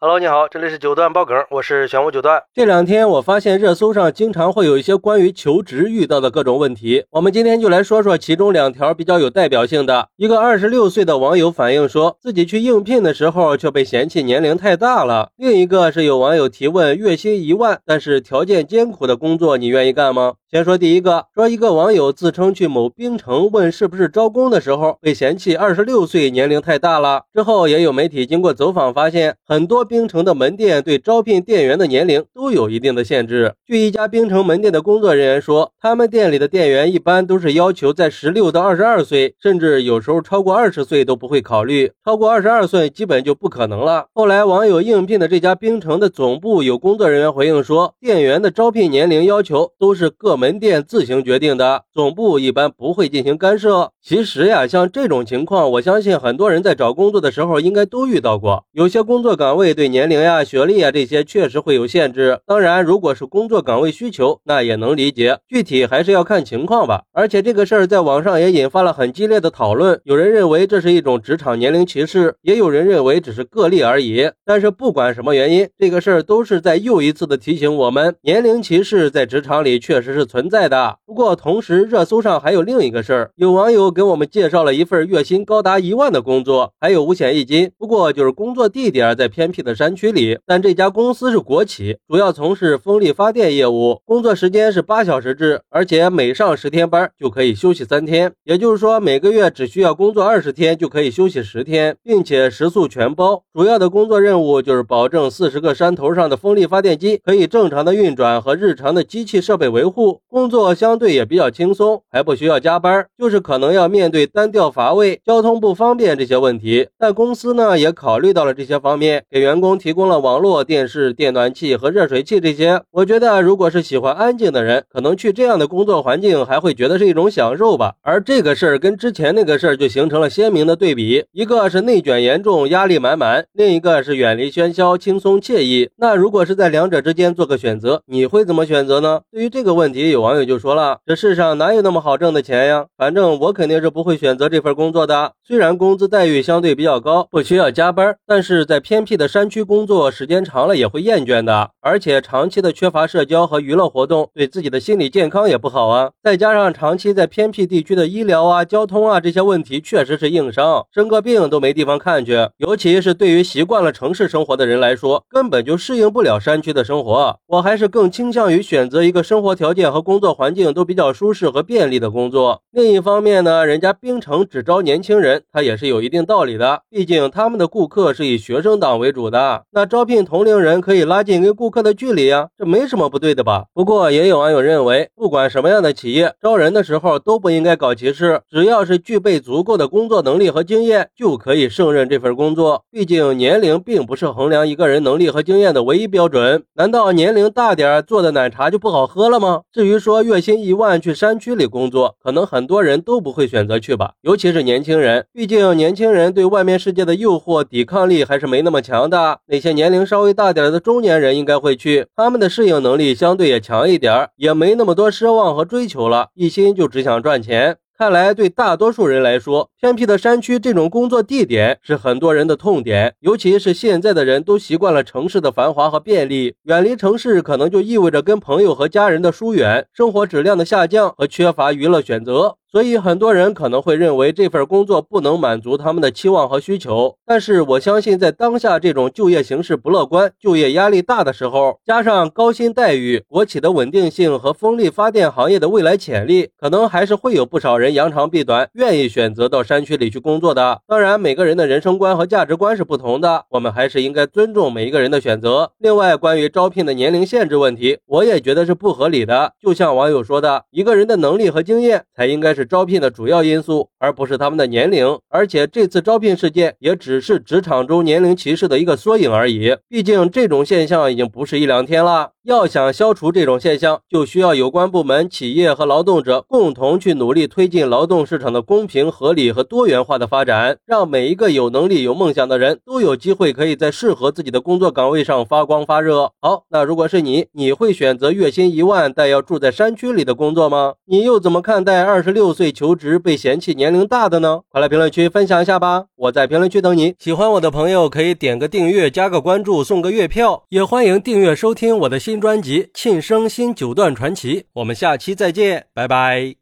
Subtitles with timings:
[0.00, 2.40] Hello，你好，这里是九段爆梗，我是玄武九段。
[2.54, 10.06] 这两天我发现热搜上经常会有一些关于求职遇到的各种问题，我们今天就来说说其中两条比较有代表性的。
[10.14, 20.34] 一个二十六岁的网友反映说自己去应聘的时候却被嫌弃年龄太大了；另一个是有网友提问，月薪一万，但是条件艰苦的工作，你愿意干吗？
[20.48, 27.24] 先说第一个，说一个网友自称去某冰城问是不是招工的时候，被嫌弃二十六岁年龄太大了。
[27.34, 33.54] 之后也有媒体经过走访发现，很多冰城的门店对招聘店员的年龄都有一定的限制。
[33.66, 44.06] 据一家冰城门店的工作人员说，他们店里的店员一般都是要求在十六到二十二岁，甚至有时候超过二十岁都不会考虑，超过二十二岁基本就不可能了。
[44.14, 50.38] 后来网友应聘的这家冰城的总部有工作人员回应说，店员的招聘年龄要求都是各。
[50.38, 53.90] 门店自行决定的，总部一般不会进行干涉。
[54.00, 58.64] 其实呀，像这种情况，我相信很多人在找工作的时候应该都遇到过。
[58.70, 62.40] 有些工作岗位对年龄呀、学历啊这些确实会有限制。
[62.44, 65.38] 当然，如果是工作岗位需求，那也能理解。
[65.46, 67.02] 具体还是要看情况吧。
[67.12, 70.00] 而且这个事儿在网上也引发了很激烈的讨论。
[70.04, 74.30] 有人认为这是一种职场年龄歧视，也有人认为只是个例而已。
[74.44, 80.28] 但是不管什么原因，这个事儿都是在又一次的提醒我们，年龄歧视在职场里确实是。
[80.28, 80.98] 存在的。
[81.06, 87.70] 不过，同时热搜上还有另一个事儿，有网友给我们介绍了一份月薪高达一万的工作，还有五险一金。
[87.78, 103.42] 不过，就是工作地点在偏僻的山区里，但这家公司是国企，主要从事风力发电业务，工作时间是八小时制，而且每上十天班就可以休息三天，也就是说每个月只需要工作二十天就可以休息十天，并且食宿全包。
[103.52, 110.20] 主要的工作任务就是保证四十个山头上的风力发电机可以正常的运转和日常的机器设备维护。
[110.28, 116.88] 工作相对也比较轻松，还不需要加班，就是可能要面对单调乏味、交通不方便这些问题。
[116.98, 122.82] 但公司呢也考虑到了这些方面，给员工提供了网络、电视、电暖气和热水器这些。
[122.90, 127.94] 我觉得，如果是喜欢安静的人，可能去这样的工作环境还会觉得是一种享受吧。
[128.02, 135.90] 而这个事儿跟之前那个事儿就形成了鲜明的对比，一个是内卷严重、压力满满，另一个是远离喧嚣、轻松惬意。
[135.96, 139.20] 那如果是在两者之间做个选择，你会怎么选择呢？
[139.30, 139.98] 对于这个问题。
[140.08, 142.86] 有网友就说了：“这世上哪有那么好挣的钱呀？
[142.96, 145.32] 反正我肯定是不会选择这份工作的。
[145.44, 151.70] 虽然工资待遇相对比较高，不需要加班，但是在偏僻的山区工作时间长了也会厌倦的。
[151.80, 156.10] 而且长期的缺乏社交和娱乐活动，对自己的心理健康也不好啊。
[156.22, 162.48] 再加上长期在偏僻地区的医疗啊、交通啊这些问题确实是硬伤，生个病都没地方看去。
[162.56, 167.38] 尤其是对于习惯了城市生活的人来说，根本就适应不了山区的生活。
[167.46, 172.62] 我还是更倾向于选择一个生活条件和。”工作环境都比较舒适和便利的工作。
[172.70, 176.80] 另一方面呢，人家冰城只招年轻人，他也是有一定道理的。
[176.88, 179.37] 毕竟他们的顾客是以学生党为主的，
[179.70, 183.66] 那招聘同龄人可以拉近跟顾客的距离啊，这没什么不对的吧？
[183.74, 192.82] 不过也有网友认为，不管什么样的企业招人的时候都不应该搞歧视，只要是具备足够的工作能力和经验，就可以胜任这份工作。
[192.90, 196.64] 毕竟年龄并不是衡量一个人能力和经验的唯一标准。
[196.76, 199.60] 难道年龄大点做的奶茶就不好喝了吗？
[199.70, 199.98] 至于。
[199.98, 205.26] 说月薪一万去山区里工作，可能很多人都不会选择去吧，尤其是年轻人。
[205.32, 209.27] 毕竟年轻人对外面世界的诱惑抵抗力还是没那么强的。
[209.46, 217.78] 那些年龄稍微大点的中年人应该会去，他们的适应能力相对也强一点，也没那么多奢望和追求了，一心就只想赚钱。
[217.96, 223.16] 看来，对大多数人来说，偏僻的山区这种工作地点是很多人的痛点。
[223.18, 232.54] 尤其是现在的人都习惯了城市的繁华和便利，远离城市可能就意味着跟朋友和家人的疏远，生活质量的下降和缺乏娱乐选择。
[232.70, 250.82] 所以很多人可能会认为这份工作不能满足他们的期望和需求，但是我相信在当下这种就业形势不乐观、就业压力大的时候，加上高薪待遇、国企的稳定性和风力发电行业的未来潜力，可能还是会有不少人扬长避短，愿意选择到山区里去工作的。
[250.86, 255.72] 当然，每个人的人生观和价值观是不同的，我们还是应该尊重每一个人的选择。
[255.78, 259.54] 另外，关于招聘的年龄限制问题，我也觉得是不合理的。
[259.58, 262.57] 就像网友说的，一个人的能力和经验才应该。
[262.58, 265.16] 是招聘的主要因素，而不是他们的年龄。
[265.28, 269.76] 而且这次招聘事件也只是职场中年龄歧视的一个缩影而已。
[269.88, 272.30] 毕竟这种现象已经不是一两天了。
[272.42, 286.32] 要想消除这种现象，就需要有关部门、企业和劳动者共同去努力推进劳动市场的公平、合理和多元化的发展，让每一个有能力、有梦想的人都有机会可以在适合自己的工作岗位上发光发热。
[286.40, 290.94] 好，那如果是你，你会选择月薪一万但要住在山区里的工作吗？
[291.04, 292.47] 你又怎么看待二十六？
[292.48, 294.60] 六岁求职被嫌弃年龄大的呢？
[294.70, 296.06] 快来评论区分享一下吧！
[296.16, 297.14] 我在评论区等你。
[297.18, 304.60] 喜欢我的朋友可以点个订阅、加个关注、送个月票，也欢迎订阅收听我的新专辑《庆生新九段传奇》。
[304.72, 306.58] 我们下期再见，拜拜。